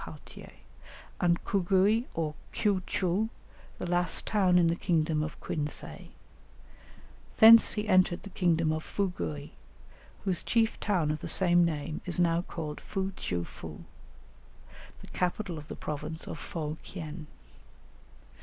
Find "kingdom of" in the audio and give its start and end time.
4.75-5.39, 8.31-8.83